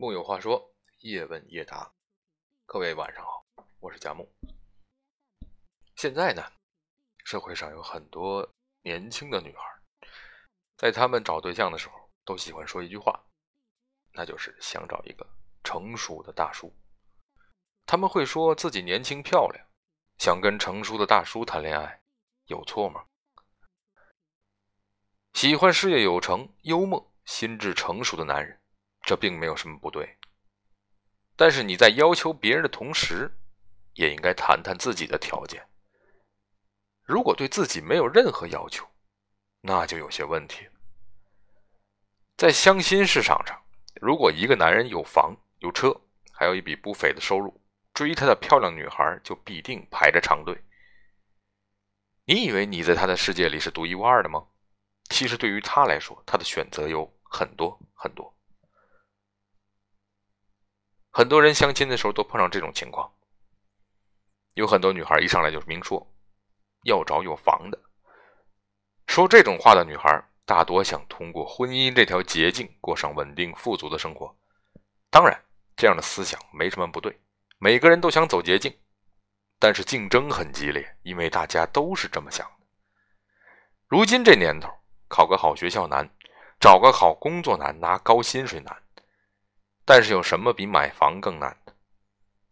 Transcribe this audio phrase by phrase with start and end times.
[0.00, 1.92] 木有话说，叶问叶答，
[2.64, 3.44] 各位晚上好，
[3.80, 4.26] 我是佳木。
[5.94, 6.42] 现在呢，
[7.22, 8.50] 社会上有很多
[8.80, 9.62] 年轻的女孩，
[10.78, 13.22] 在她们找对象的时候，都喜欢说一句话，
[14.14, 15.26] 那就是想找一个
[15.64, 16.74] 成熟的大叔。
[17.84, 19.66] 他们会说自己年轻漂亮，
[20.16, 22.00] 想跟成熟的大叔谈恋爱，
[22.46, 23.04] 有错吗？
[25.34, 28.58] 喜欢事业有成、幽默、心智成熟的男人。
[29.02, 30.18] 这并没有什么不对，
[31.36, 33.30] 但是你在要求别人的同时，
[33.94, 35.66] 也应该谈谈自己的条件。
[37.02, 38.86] 如果对自己没有任何要求，
[39.62, 40.68] 那就有些问题。
[42.36, 43.60] 在相亲市场上，
[44.00, 46.00] 如果一个男人有房有车，
[46.32, 47.60] 还有一笔不菲的收入，
[47.92, 50.62] 追他的漂亮女孩就必定排着长队。
[52.26, 54.46] 你以为你在他的世界里是独一无二的吗？
[55.10, 58.32] 其实对于他来说，他的选择有很多很多。
[61.10, 63.12] 很多人相亲的时候都碰上这种情况，
[64.54, 66.06] 有很多女孩一上来就是明说
[66.84, 67.78] 要找有房的。
[69.06, 74.34] 说这种话的女孩大多想通过婚姻这条捷径过上稳定富足的生活。
[75.10, 75.36] 当然，
[75.76, 77.20] 这样的思想没什么不对，
[77.58, 78.72] 每个人都想走捷径，
[79.58, 82.66] 但是竞争很激烈，因为大家都是这么想的。
[83.88, 84.70] 如今这年头，
[85.08, 86.08] 考个好学校难，
[86.60, 88.82] 找个好工作难，拿高薪水难。
[89.84, 91.74] 但是有什么比买房更难的？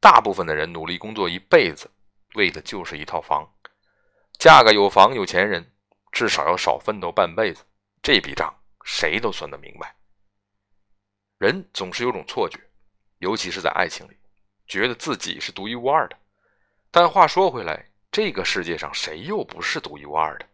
[0.00, 1.90] 大部分的人努力工作一辈子，
[2.34, 3.48] 为的就是一套房。
[4.38, 5.72] 嫁个有房有钱人，
[6.12, 7.64] 至少要少奋斗半辈子。
[8.00, 9.96] 这笔账谁都算得明白。
[11.38, 12.58] 人总是有种错觉，
[13.18, 14.16] 尤其是在爱情里，
[14.66, 16.16] 觉得自己是独一无二的。
[16.90, 20.46] 但话说回来，这个世界上谁又不是独一无二的？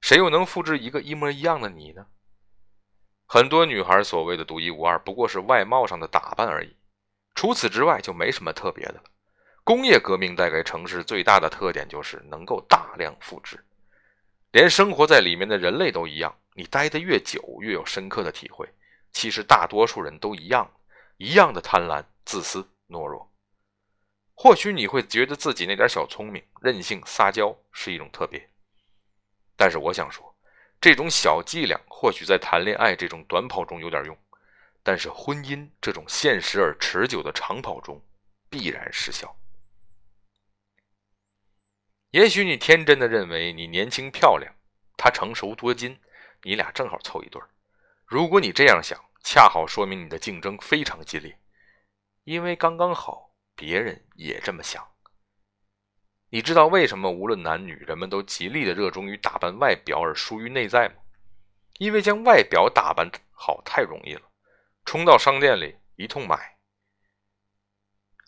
[0.00, 2.06] 谁又能复制一个一模一样的你呢？
[3.32, 6.76] 很多女孩所谓的独一无二，不过是外貌上的打扮而已，
[7.34, 9.04] 除此之外就没什么特别的了。
[9.64, 13.58] 工业革命带给城市最大的特点就是能够大量复制，
[14.50, 16.36] 连生活在里面的人类都一样。
[16.52, 18.68] 你待得越久，越有深刻的体会。
[19.14, 20.70] 其实大多数人都一样，
[21.16, 23.32] 一样的贪婪、自私、懦弱。
[24.34, 28.50] 或许你会觉得自己那点小聪明、任性、撒娇是一种特别，
[29.56, 30.31] 但是我想说。
[30.82, 34.18] 这种小伎俩或许在谈恋爱这种短跑中有点用，
[34.82, 38.04] 但是婚姻这种现实而持久的长跑中
[38.50, 39.36] 必然失效。
[42.10, 44.52] 也许你天真的认为你年轻漂亮，
[44.96, 46.00] 他成熟多金，
[46.42, 47.48] 你俩正好凑一对儿。
[48.04, 51.38] 如果你这样想，恰好说明你的竞争非常激烈，
[52.24, 54.91] 因为刚刚好别人也这么想。
[56.34, 60.94] 你知道为什么无论男女，人们都极力的热衷于打扮外表而疏于内在吗？
[61.76, 64.22] 因为将外表打扮好太容易了，
[64.86, 66.56] 冲到商店里一通买，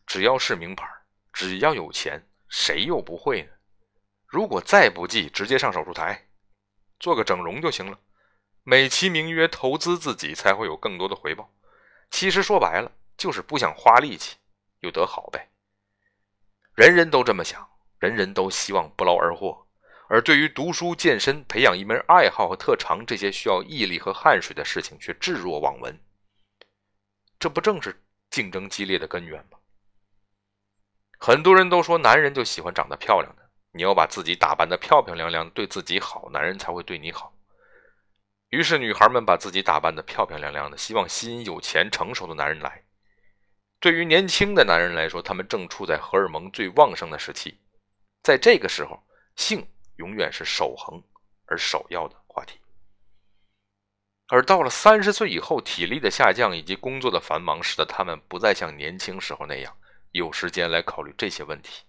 [0.06, 0.87] 只要是名牌，
[1.32, 3.48] 只要有钱，谁又不会呢？
[4.26, 6.28] 如果再不济，直接上手术台
[7.00, 7.98] 做个整容就行了，
[8.65, 11.50] 美其名曰投资自己，才会有更多的回报。
[12.10, 14.36] 其实说白了，就是不想花力气
[14.81, 15.48] 又得好呗。
[16.75, 17.66] 人人都这么想。
[18.04, 19.66] 人人都希望不劳而获，
[20.09, 25.98] 而对于读书、健身、培养一门爱好和特长这些需要毅力和汗水的事情，却置若罔闻。
[27.38, 29.59] 这不正是竞争激烈的根源吗？
[31.19, 33.42] 很多人都说，男人就喜欢长得漂亮的，
[33.72, 37.34] 你要把自己打扮的漂漂亮亮，对自己好，男人才会对你好。
[38.50, 42.84] 于是，女孩们把自己打扮的漂漂亮亮的，希望吸引有钱、成熟的男人来。
[43.81, 47.59] 对于年轻的男人来说，他们正处在荷尔蒙最旺盛的时期。
[48.24, 48.98] 在这个时候，
[49.36, 51.00] 性永远是守恒
[51.44, 52.58] 而首要的话题。
[54.28, 59.76] 而到了三十岁以后，体力的下降以及工作的繁忙，使得他们不再像年轻时候那样
[60.12, 61.84] 有时间来考虑这些问题。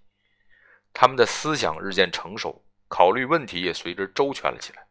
[0.92, 4.86] 他们的思想日渐成熟，考虑问题也随之周全了起来。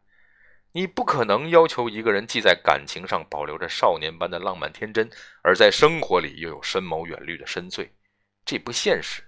[0.71, 5.07] 你不可能要求一个人既在感情上保留着少年般的浪漫天真，
[5.43, 7.87] 而在生活里又有深谋远虑的深邃，
[8.43, 9.24] 这不现实。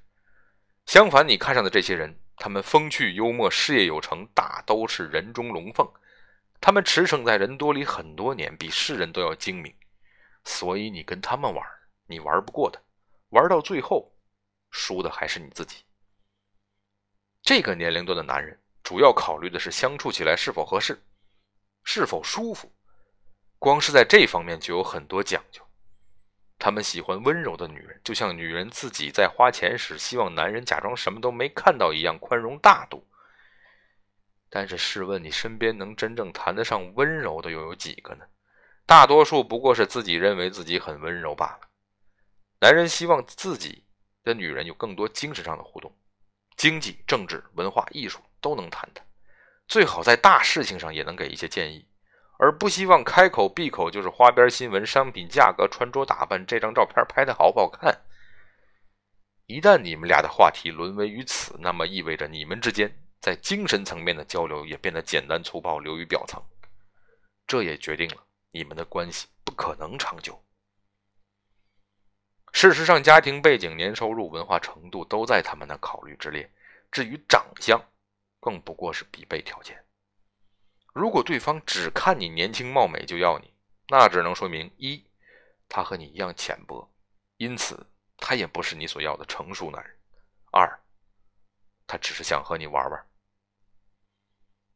[0.87, 5.85] 相反，你看上的这些人，他们风趣幽默，事业有成，大都是人中龙凤。
[6.61, 9.75] 他们驰骋在人多里很多年，比世人都要精明。
[10.45, 11.67] 所以你跟他们玩，
[12.07, 12.81] 你玩不过的，
[13.31, 14.15] 玩到最后，
[14.71, 15.83] 输的还是你自己。
[17.41, 20.97] 这个年龄段的男人，主要考虑的是相处起来是否合适，
[21.83, 22.71] 是否舒服。
[23.59, 25.61] 光是在这方面就有很多讲究。
[26.59, 33.05] 他们喜欢温柔的女人，就像女人自己在花钱时希望男人假装什么都没看到一样宽容大度。
[34.49, 38.25] 但是试问，你身边能真正谈得上温柔的又有几个呢？
[38.85, 41.67] 大多数不过是自己认为自己很温柔罢了。
[42.61, 43.83] 男人希望自己
[44.23, 45.93] 的女人有更多精神上的互动，
[46.55, 49.05] 经济、政治、文化艺术都能谈谈，
[49.67, 51.85] 最好在大事情上也能给一些建议，
[52.37, 58.01] 而不希望开口闭口就是花边新闻、商品价格、穿着打扮、这张照片拍的好不好看。
[59.47, 66.41] 一旦你们俩的话题沦为于此，那么意味着你们之间在精神层面的交流也变得简单粗暴、流于表层。
[67.47, 68.17] 这也决定了
[68.51, 70.43] 你们的关系不可能长久。
[72.51, 76.51] 事实上，家庭背景、年收入、文化程度都在他们的考虑之列。
[76.91, 77.79] 至于长相，
[78.39, 79.81] 更不过是必备条件。
[80.97, 83.53] 如果对方只看你年轻貌美就要你，
[83.89, 85.05] 那只能说明一，
[85.69, 86.91] 他和你一样浅薄，
[87.37, 87.85] 因此。
[88.19, 89.95] 他也不是你所要的成熟男人。
[90.51, 90.79] 二，
[91.85, 93.07] 他只是想和你玩玩。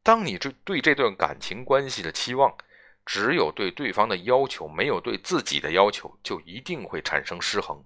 [0.00, 2.56] 当你这对这段感情关系的期望
[3.04, 7.84] 只有对对方的要求，没有对自己的要求，就一定会产生失衡。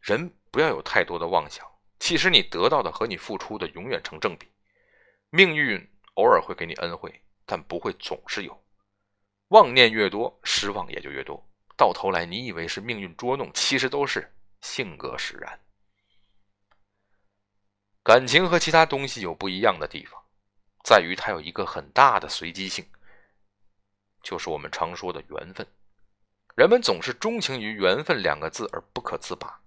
[0.00, 1.64] 人不要有太多的妄想，
[2.00, 4.48] 其实你得到的和你付出的永远成正比。
[5.30, 8.64] 命运偶尔会给你恩惠，但不会总是有。
[9.48, 11.48] 妄念越多，失望也就越多。
[11.76, 15.60] 到头来，你以为是命运捉弄，其实都是性格使然。
[18.02, 20.20] 感情和其他东西有不一样的地方，
[20.82, 22.84] 在于它有一个很大的随机性，
[24.20, 25.64] 就是我们常说的缘分。
[26.56, 29.60] 人们总是钟情于“缘分”两个字而不可自拔，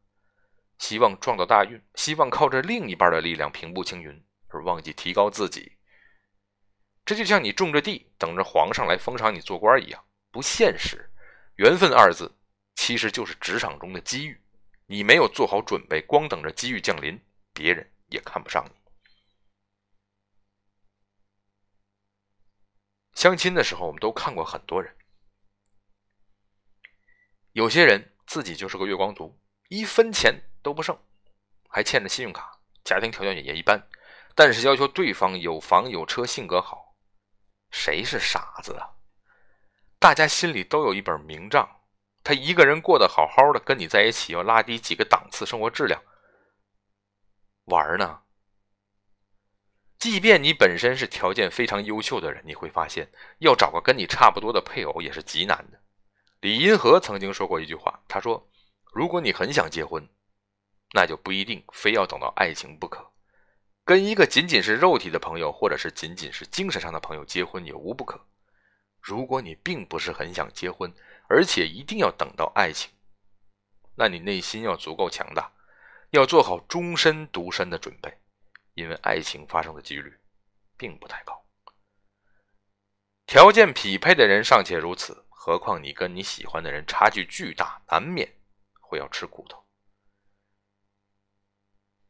[0.79, 5.77] 希望撞到大运，希望靠着另一半的力量平步青云，而忘记提高自己。
[7.03, 11.09] 这就像你种着地，等着皇上来封赏你做官一样，不现实。
[11.55, 12.37] 缘分二字，
[12.75, 14.41] 其实就是职场中的机遇。
[14.85, 17.21] 你没有做好准备，光等着机遇降临，
[17.53, 18.71] 别人也看不上你。
[23.13, 24.95] 相亲的时候，我们都看过很多人，
[27.51, 29.39] 有些人自己就是个月光族，
[29.69, 30.97] 一分钱都不剩，
[31.69, 33.87] 还欠着信用卡，家庭条件也一般，
[34.33, 36.90] 但是要求对方有房有车，性格好，
[37.71, 38.91] 谁是傻子啊？
[39.97, 41.81] 大家心里都有一本明账，
[42.23, 46.01] 他一个人过得好好的，跟你在一起要拉低几个档次生活质量，
[47.65, 48.21] 玩呢？
[49.97, 55.79] 即便你本身是条件非常优秀的人，你会发现要找个跟你差不多的配偶也是极难的。
[56.39, 58.49] 李银河曾经说过一句话，他说
[58.91, 60.09] ：“如果你很想结婚，
[60.93, 63.10] 那就不一定非要等到爱情不可，
[63.83, 68.19] 跟一个仅仅是肉体的朋友，或者是仅仅是精神上的朋友结婚也无不可。”
[69.01, 70.93] 如果你并不是很想结婚，
[71.27, 72.91] 而且一定要等到爱情，
[73.95, 75.51] 那你内心要足够强大，
[76.11, 78.15] 要做好终身独身的准备，
[78.75, 80.15] 因为爱情发生的几率
[80.77, 81.43] 并不太高。
[83.25, 88.31] 条件匹配的人尚且如此，何况你跟你喜欢的人差距巨大，难免
[88.79, 89.65] 会要吃苦头。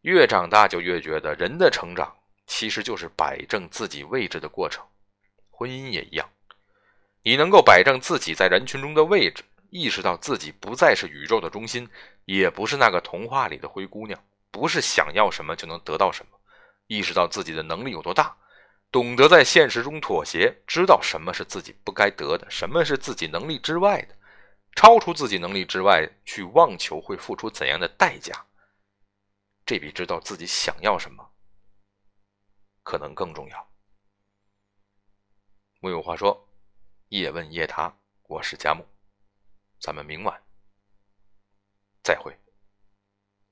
[0.02, 2.16] 越长大就越觉得，人的成长
[2.48, 4.84] 其实就是摆正自己位置的过程，
[5.50, 6.30] 婚姻也一样。
[7.24, 11.88] 你能够摆正自己在人群中的位置，意识到自己不再是宇宙的中心，
[12.26, 14.20] 也不是那个童话里的灰姑娘，
[14.50, 16.38] 不是想要什么就能得到什么。
[16.88, 18.36] 意识到自己的能力有多大，
[18.92, 24.16] 懂得在现实中妥协，知道什么是自己不该得的，什么是自己能力之外的，
[24.76, 28.44] 超出自己能力之外去妄求会付出怎样的代价，
[29.72, 31.34] 这比知道自己想要什么
[32.84, 33.72] 可能更重要。
[35.80, 36.46] 木有话说。
[37.08, 38.86] 叶问夜他，我是佳木，
[39.80, 40.44] 咱们明晚
[42.04, 42.38] 再会。